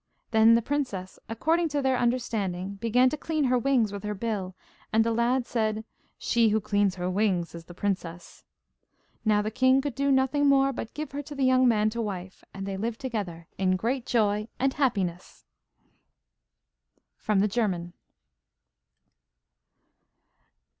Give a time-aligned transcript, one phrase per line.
[0.31, 4.55] Then the princess, according to their understanding, began to clean her wings with her bill,
[4.91, 5.85] and the lad said:
[6.17, 8.43] 'She who cleans her wings is the princess.'
[9.23, 12.01] Now the king could do nothing more but give her to the young man to
[12.01, 15.45] wife, and they lived together in great joy and happiness.
[17.15, 17.93] (From the German.)